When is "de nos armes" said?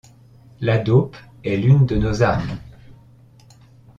1.85-2.57